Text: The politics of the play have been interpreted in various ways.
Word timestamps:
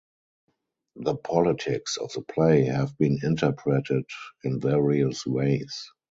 The 0.95 1.15
politics 1.15 1.97
of 1.97 2.11
the 2.13 2.23
play 2.23 2.63
have 2.65 2.97
been 2.97 3.19
interpreted 3.21 4.05
in 4.43 4.59
various 4.59 5.27
ways. 5.27 5.91